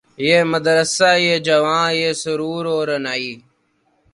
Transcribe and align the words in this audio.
یہ 0.27 0.37
مدرسہ 0.53 1.09
یہ 1.25 1.35
جواں 1.47 1.87
یہ 2.01 2.11
سرور 2.21 2.65
و 2.75 2.77
رعنائی 2.87 3.31